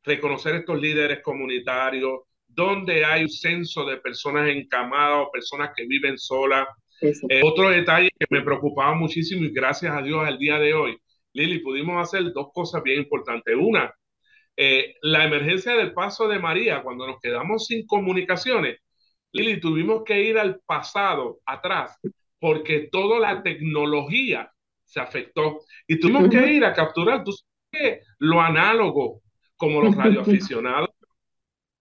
reconocer 0.05 0.57
estos 0.57 0.81
líderes 0.81 1.21
comunitarios, 1.23 2.21
donde 2.47 3.05
hay 3.05 3.23
un 3.23 3.31
censo 3.31 3.85
de 3.85 3.97
personas 3.97 4.49
encamadas 4.49 5.27
o 5.27 5.31
personas 5.31 5.71
que 5.75 5.87
viven 5.87 6.19
solas. 6.19 6.67
Eh, 7.01 7.41
otro 7.43 7.71
detalle 7.71 8.11
que 8.19 8.27
me 8.31 8.43
preocupaba 8.43 8.95
muchísimo 8.95 9.45
y 9.45 9.51
gracias 9.51 9.95
a 9.95 10.03
Dios 10.03 10.27
al 10.27 10.39
día 10.39 10.59
de 10.59 10.75
hoy, 10.75 10.97
Lili, 11.33 11.59
pudimos 11.59 12.01
hacer 12.01 12.33
dos 12.33 12.49
cosas 12.53 12.83
bien 12.83 13.01
importantes. 13.01 13.55
Una, 13.59 13.93
eh, 14.57 14.97
la 15.03 15.25
emergencia 15.25 15.75
del 15.75 15.93
paso 15.93 16.29
de 16.29 16.39
María, 16.39 16.83
cuando 16.83 17.07
nos 17.07 17.21
quedamos 17.21 17.67
sin 17.67 17.87
comunicaciones, 17.87 18.79
Lili, 19.33 19.61
tuvimos 19.61 20.03
que 20.05 20.23
ir 20.23 20.39
al 20.39 20.61
pasado, 20.61 21.41
atrás, 21.45 21.99
porque 22.41 22.89
toda 22.91 23.21
la 23.21 23.43
tecnología 23.43 24.51
se 24.85 25.01
afectó. 25.01 25.61
Y 25.87 26.01
tuvimos 26.01 26.31
que 26.31 26.53
ir 26.53 26.65
a 26.65 26.73
capturar 26.73 27.23
tú 27.23 27.33
sabes, 27.71 28.07
lo 28.19 28.41
análogo, 28.41 29.23
como 29.57 29.83
los 29.83 29.95
radioaficionados, 29.95 30.91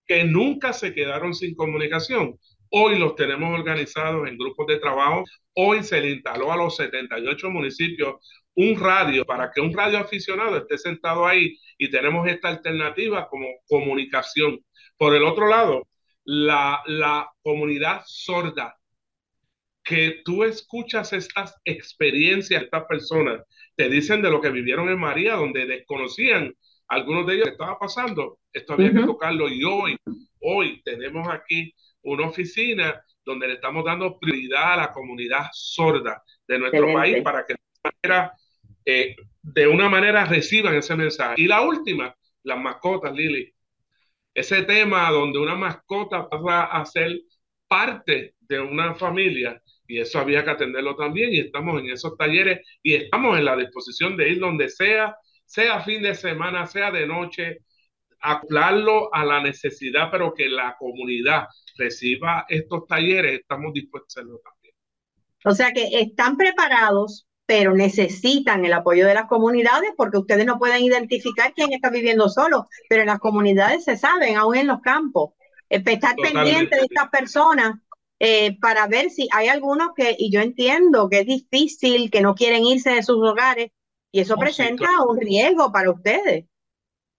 que 0.05 0.23
nunca 0.23 0.73
se 0.73 0.93
quedaron 0.93 1.33
sin 1.33 1.55
comunicación. 1.55 2.37
Hoy 2.77 2.99
los 2.99 3.15
tenemos 3.15 3.57
organizados 3.57 4.27
en 4.27 4.37
grupos 4.37 4.67
de 4.67 4.79
trabajo. 4.79 5.23
Hoy 5.53 5.81
se 5.81 6.01
le 6.01 6.11
instaló 6.11 6.51
a 6.51 6.57
los 6.57 6.75
78 6.75 7.49
municipios 7.49 8.15
un 8.53 8.77
radio 8.77 9.23
para 9.23 9.49
que 9.49 9.61
un 9.61 9.73
radio 9.73 9.99
aficionado 9.99 10.57
esté 10.57 10.77
sentado 10.77 11.25
ahí 11.25 11.57
y 11.77 11.89
tenemos 11.89 12.27
esta 12.27 12.49
alternativa 12.49 13.29
como 13.29 13.47
comunicación. 13.69 14.59
Por 14.97 15.15
el 15.15 15.23
otro 15.23 15.47
lado, 15.47 15.87
la, 16.25 16.83
la 16.87 17.31
comunidad 17.41 18.01
sorda, 18.05 18.75
que 19.81 20.21
tú 20.25 20.43
escuchas 20.43 21.13
estas 21.13 21.55
experiencias, 21.63 22.61
estas 22.61 22.83
personas 22.89 23.41
te 23.77 23.87
dicen 23.87 24.21
de 24.21 24.29
lo 24.29 24.41
que 24.41 24.49
vivieron 24.49 24.89
en 24.89 24.99
María, 24.99 25.35
donde 25.35 25.65
desconocían 25.65 26.53
algunos 26.89 27.25
de 27.25 27.35
ellos 27.35 27.45
que 27.45 27.51
estaba 27.51 27.79
pasando. 27.79 28.37
Esto 28.51 28.73
había 28.73 28.91
que 28.91 28.99
tocarlo 28.99 29.47
y 29.47 29.63
hoy, 29.63 29.95
hoy 30.41 30.81
tenemos 30.83 31.25
aquí 31.29 31.73
una 32.05 32.27
oficina 32.27 33.01
donde 33.23 33.47
le 33.47 33.53
estamos 33.55 33.83
dando 33.83 34.17
prioridad 34.19 34.73
a 34.73 34.77
la 34.77 34.91
comunidad 34.91 35.47
sorda 35.51 36.23
de 36.47 36.59
nuestro 36.59 36.93
país 36.93 37.21
para 37.23 37.45
que 37.45 37.53
de 37.53 37.91
manera 38.03 38.33
eh, 38.85 39.15
de 39.41 39.67
una 39.67 39.89
manera 39.89 40.25
reciban 40.25 40.75
ese 40.75 40.95
mensaje. 40.95 41.35
Y 41.37 41.47
la 41.47 41.61
última, 41.61 42.15
las 42.43 42.59
mascotas, 42.59 43.13
Lili. 43.13 43.51
Ese 44.33 44.63
tema 44.63 45.09
donde 45.11 45.39
una 45.39 45.55
mascota 45.55 46.27
pasa 46.29 46.65
a 46.65 46.85
ser 46.85 47.19
parte 47.67 48.35
de 48.39 48.59
una 48.59 48.93
familia 48.95 49.61
y 49.87 49.99
eso 49.99 50.19
había 50.19 50.43
que 50.43 50.51
atenderlo 50.51 50.95
también 50.95 51.33
y 51.33 51.39
estamos 51.39 51.79
en 51.79 51.89
esos 51.89 52.17
talleres 52.17 52.59
y 52.83 52.95
estamos 52.95 53.37
en 53.37 53.45
la 53.45 53.55
disposición 53.55 54.17
de 54.17 54.29
ir 54.29 54.39
donde 54.39 54.69
sea, 54.69 55.15
sea 55.45 55.81
fin 55.81 56.01
de 56.01 56.15
semana, 56.15 56.65
sea 56.65 56.91
de 56.91 57.07
noche, 57.07 57.59
acoplarlo 58.31 59.13
a 59.13 59.23
la 59.25 59.41
necesidad, 59.41 60.09
pero 60.11 60.33
que 60.33 60.47
la 60.49 60.75
comunidad 60.77 61.45
reciba 61.77 62.45
estos 62.49 62.87
talleres, 62.87 63.41
estamos 63.41 63.73
dispuestos 63.73 64.17
a 64.17 64.19
hacerlo 64.19 64.39
también. 64.43 64.75
O 65.45 65.53
sea 65.53 65.71
que 65.71 65.99
están 66.01 66.37
preparados 66.37 67.27
pero 67.45 67.75
necesitan 67.75 68.65
el 68.65 68.73
apoyo 68.73 69.05
de 69.05 69.13
las 69.13 69.27
comunidades 69.27 69.91
porque 69.95 70.17
ustedes 70.17 70.45
no 70.45 70.57
pueden 70.57 70.83
identificar 70.83 71.53
quién 71.53 71.73
está 71.73 71.89
viviendo 71.89 72.29
solo, 72.29 72.67
pero 72.89 73.01
en 73.01 73.07
las 73.07 73.19
comunidades 73.19 73.83
se 73.83 73.97
saben, 73.97 74.35
aún 74.35 74.55
en 74.55 74.67
los 74.67 74.81
campos. 74.81 75.31
Eh, 75.69 75.81
pues, 75.81 75.95
estar 75.95 76.15
pendiente 76.15 76.75
de 76.75 76.83
estas 76.83 77.09
personas 77.09 77.75
eh, 78.19 78.57
para 78.59 78.87
ver 78.87 79.09
si 79.09 79.27
hay 79.31 79.47
algunos 79.47 79.89
que, 79.95 80.15
y 80.17 80.31
yo 80.31 80.41
entiendo 80.41 81.09
que 81.09 81.19
es 81.19 81.25
difícil, 81.25 82.09
que 82.09 82.21
no 82.21 82.35
quieren 82.35 82.63
irse 82.63 82.91
de 82.91 83.03
sus 83.03 83.17
hogares, 83.17 83.71
y 84.11 84.21
eso 84.21 84.35
oh, 84.35 84.39
presenta 84.39 84.87
un 85.07 85.19
riesgo 85.19 85.71
para 85.71 85.91
ustedes. 85.91 86.45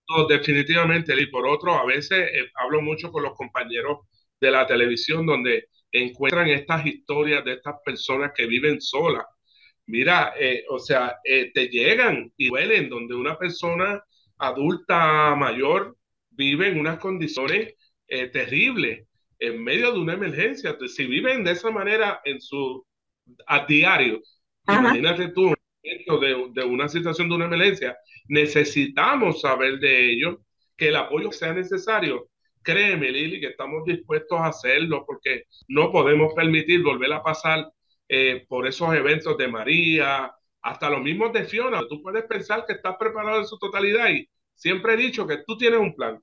No, 0.09 0.27
definitivamente, 0.27 1.21
y 1.21 1.27
por 1.27 1.47
otro, 1.47 1.75
a 1.75 1.85
veces 1.85 2.29
eh, 2.33 2.51
hablo 2.55 2.81
mucho 2.81 3.11
con 3.11 3.23
los 3.23 3.35
compañeros 3.35 4.01
de 4.41 4.51
la 4.51 4.67
televisión 4.67 5.27
donde 5.27 5.69
encuentran 5.91 6.49
estas 6.49 6.87
historias 6.87 7.45
de 7.45 7.55
estas 7.55 7.77
personas 7.85 8.33
que 8.35 8.47
viven 8.47 8.81
solas. 8.81 9.25
Mira, 9.87 10.35
eh, 10.39 10.65
o 10.69 10.79
sea, 10.79 11.17
te 11.25 11.69
llegan 11.69 12.33
y 12.37 12.49
duelen 12.49 12.89
donde 12.89 13.15
una 13.15 13.39
persona 13.39 14.03
adulta 14.39 15.35
mayor 15.37 15.97
vive 16.31 16.69
en 16.69 16.81
unas 16.81 16.99
condiciones 16.99 17.75
terribles 18.33 19.07
en 19.39 19.63
medio 19.63 19.93
de 19.93 19.99
una 19.99 20.15
emergencia. 20.15 20.77
Si 20.89 21.07
viven 21.07 21.45
de 21.45 21.53
esa 21.53 21.71
manera 21.71 22.21
en 22.25 22.41
su 22.41 22.85
a 23.47 23.65
diario, 23.65 24.21
imagínate 24.69 25.29
tú, 25.29 25.55
de, 26.21 26.51
de 26.53 26.65
una 26.65 26.89
situación 26.89 27.29
de 27.29 27.35
una 27.35 27.47
emergencia, 27.47 27.97
necesitamos 28.29 29.41
saber 29.41 29.79
de 29.79 30.13
ellos 30.13 30.37
que 30.77 30.89
el 30.89 30.97
apoyo 30.97 31.33
sea 31.33 31.53
necesario. 31.53 32.29
Créeme, 32.63 33.11
Lili, 33.11 33.41
que 33.41 33.49
estamos 33.49 33.85
dispuestos 33.85 34.39
a 34.39 34.47
hacerlo 34.47 35.05
porque 35.07 35.45
no 35.69 35.93
podemos 35.93 36.35
permitir 36.35 36.83
volver 36.83 37.13
a 37.13 37.23
pasar 37.23 37.71
eh, 38.09 38.45
por 38.49 38.67
esos 38.67 38.93
eventos 38.95 39.37
de 39.37 39.49
María, 39.49 40.33
hasta 40.63 40.91
los 40.91 41.01
mismos 41.01 41.33
de 41.33 41.45
Fiona. 41.45 41.83
Tú 41.89 42.03
puedes 42.03 42.25
pensar 42.25 42.65
que 42.67 42.75
estás 42.75 42.97
preparado 42.97 43.39
en 43.39 43.47
su 43.47 43.59
totalidad 43.59 44.11
y 44.11 44.29
siempre 44.55 44.95
he 44.95 44.97
dicho 44.97 45.27
que 45.27 45.39
tú 45.47 45.57
tienes 45.57 45.79
un 45.79 45.95
plan. 45.95 46.21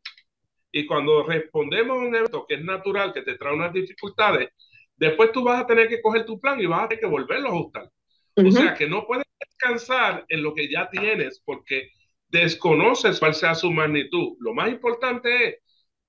Y 0.71 0.85
cuando 0.85 1.23
respondemos 1.23 1.97
a 1.97 2.01
un 2.01 2.15
evento 2.15 2.45
que 2.47 2.55
es 2.55 2.63
natural, 2.63 3.13
que 3.13 3.21
te 3.21 3.37
trae 3.37 3.53
unas 3.53 3.71
dificultades, 3.71 4.49
después 4.97 5.31
tú 5.31 5.43
vas 5.43 5.61
a 5.61 5.67
tener 5.67 5.87
que 5.87 6.01
coger 6.01 6.25
tu 6.25 6.39
plan 6.39 6.59
y 6.59 6.65
vas 6.65 6.83
a 6.83 6.87
tener 6.89 7.01
que 7.01 7.09
volverlo 7.09 7.47
a 7.47 7.51
ajustar. 7.51 7.89
O 8.35 8.51
sea 8.51 8.73
que 8.73 8.87
no 8.87 9.05
puedes 9.05 9.25
descansar 9.59 10.25
en 10.29 10.43
lo 10.43 10.53
que 10.53 10.69
ya 10.69 10.89
tienes 10.89 11.41
porque 11.45 11.89
desconoces 12.27 13.19
cuál 13.19 13.33
sea 13.33 13.55
su 13.55 13.71
magnitud. 13.71 14.35
Lo 14.39 14.53
más 14.53 14.69
importante 14.69 15.47
es 15.47 15.55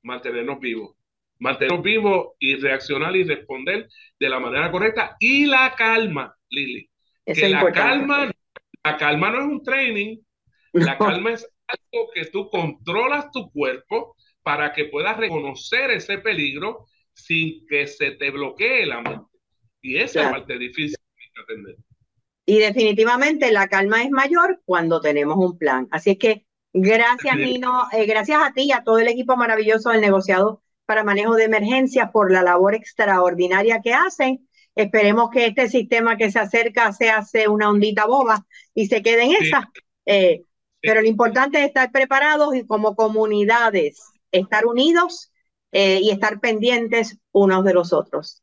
mantenernos 0.02 0.58
vivos. 0.58 0.96
Mantenernos 1.38 1.82
vivos 1.82 2.28
y 2.38 2.56
reaccionar 2.56 3.14
y 3.16 3.24
responder 3.24 3.88
de 4.18 4.28
la 4.28 4.40
manera 4.40 4.70
correcta. 4.70 5.16
Y 5.20 5.46
la 5.46 5.74
calma, 5.76 6.34
Lili. 6.48 6.88
que 7.26 7.48
la 7.48 7.70
calma, 7.72 8.30
la 8.82 8.96
calma 8.96 9.30
no 9.30 9.38
es 9.40 9.44
un 9.44 9.62
training, 9.62 10.18
la 10.72 10.96
calma 10.96 11.32
es 11.32 11.48
algo 11.66 12.10
que 12.12 12.26
tú 12.26 12.48
controlas 12.50 13.30
tu 13.30 13.50
cuerpo 13.50 14.16
para 14.42 14.72
que 14.72 14.86
puedas 14.86 15.16
reconocer 15.16 15.90
ese 15.90 16.18
peligro 16.18 16.86
sin 17.12 17.66
que 17.66 17.86
se 17.86 18.12
te 18.12 18.30
bloquee 18.30 18.86
la 18.86 19.00
mente. 19.00 19.26
Y 19.80 19.96
esa 19.96 20.20
es 20.20 20.26
la 20.26 20.32
parte 20.32 20.58
difícil 20.58 20.96
de 21.34 21.42
atender. 21.42 21.76
Y 22.46 22.58
definitivamente 22.58 23.50
la 23.52 23.68
calma 23.68 24.02
es 24.02 24.10
mayor 24.10 24.60
cuando 24.64 25.00
tenemos 25.00 25.36
un 25.38 25.56
plan. 25.56 25.88
Así 25.90 26.10
es 26.10 26.18
que 26.18 26.46
gracias, 26.72 27.36
Nino, 27.36 27.84
eh, 27.92 28.04
gracias 28.06 28.42
a 28.42 28.52
ti 28.52 28.64
y 28.64 28.72
a 28.72 28.82
todo 28.82 28.98
el 28.98 29.08
equipo 29.08 29.36
maravilloso 29.36 29.90
del 29.90 30.02
negociado 30.02 30.62
para 30.84 31.04
manejo 31.04 31.34
de 31.34 31.44
emergencias 31.44 32.10
por 32.10 32.30
la 32.30 32.42
labor 32.42 32.74
extraordinaria 32.74 33.80
que 33.82 33.94
hacen. 33.94 34.48
Esperemos 34.74 35.30
que 35.30 35.46
este 35.46 35.68
sistema 35.68 36.16
que 36.16 36.30
se 36.30 36.38
acerca 36.38 36.92
se 36.92 37.10
hace 37.10 37.48
una 37.48 37.70
ondita 37.70 38.06
boba 38.06 38.44
y 38.74 38.86
se 38.86 39.02
quede 39.02 39.24
en 39.24 39.32
esa. 39.40 39.70
Eh, 40.04 40.42
pero 40.80 41.00
lo 41.00 41.06
importante 41.06 41.60
es 41.60 41.68
estar 41.68 41.90
preparados 41.90 42.54
y 42.54 42.66
como 42.66 42.94
comunidades 42.94 44.02
estar 44.30 44.66
unidos 44.66 45.32
eh, 45.72 46.00
y 46.02 46.10
estar 46.10 46.40
pendientes 46.40 47.18
unos 47.32 47.64
de 47.64 47.72
los 47.72 47.92
otros. 47.92 48.42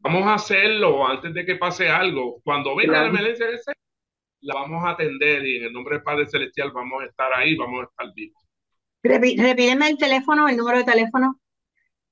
Vamos 0.00 0.26
a 0.26 0.34
hacerlo 0.34 1.06
antes 1.06 1.32
de 1.34 1.44
que 1.44 1.56
pase 1.56 1.88
algo. 1.88 2.40
Cuando 2.42 2.74
venga 2.74 3.02
la 3.02 3.08
emergencia, 3.08 3.72
la 4.40 4.54
vamos 4.54 4.84
a 4.84 4.90
atender 4.90 5.46
y 5.46 5.58
en 5.58 5.64
el 5.64 5.72
nombre 5.72 5.96
del 5.96 6.02
Padre 6.02 6.26
Celestial 6.26 6.72
vamos 6.72 7.02
a 7.02 7.06
estar 7.06 7.32
ahí, 7.34 7.56
vamos 7.56 7.82
a 7.82 7.84
estar 7.84 8.14
vivos. 8.14 8.42
Repíteme 9.02 9.90
el 9.90 9.98
teléfono, 9.98 10.48
el 10.48 10.56
número 10.56 10.78
de 10.78 10.84
teléfono. 10.84 11.40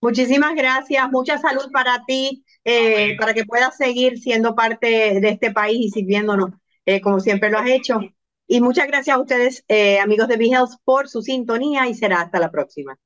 Muchísimas 0.00 0.54
gracias, 0.56 1.10
mucha 1.12 1.38
salud 1.38 1.70
para 1.72 2.04
ti, 2.04 2.44
eh, 2.64 3.16
para 3.16 3.34
que 3.34 3.44
puedas 3.44 3.76
seguir 3.76 4.18
siendo 4.18 4.56
parte 4.56 5.20
de 5.20 5.28
este 5.28 5.52
país 5.52 5.78
y 5.78 5.90
sirviéndonos 5.90 6.50
eh, 6.86 7.00
como 7.00 7.20
siempre 7.20 7.50
lo 7.50 7.58
has 7.58 7.68
hecho. 7.68 8.00
Y 8.46 8.60
muchas 8.60 8.86
gracias 8.86 9.16
a 9.16 9.20
ustedes, 9.20 9.64
eh, 9.68 9.98
amigos 9.98 10.28
de 10.28 10.36
BeHealth, 10.36 10.72
por 10.84 11.08
su 11.08 11.22
sintonía 11.22 11.88
y 11.88 11.94
será 11.94 12.20
hasta 12.20 12.38
la 12.38 12.50
próxima. 12.50 12.98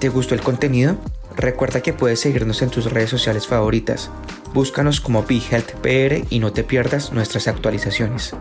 ¿Te 0.00 0.08
gustó 0.08 0.34
el 0.34 0.40
contenido? 0.40 0.96
Recuerda 1.36 1.82
que 1.82 1.92
puedes 1.92 2.20
seguirnos 2.20 2.62
en 2.62 2.70
tus 2.70 2.90
redes 2.90 3.10
sociales 3.10 3.46
favoritas. 3.46 4.10
Búscanos 4.54 5.00
como 5.00 5.22
BeHealth 5.22 5.74
PR 5.82 6.26
y 6.30 6.38
no 6.38 6.52
te 6.52 6.64
pierdas 6.64 7.12
nuestras 7.12 7.48
actualizaciones. 7.48 8.34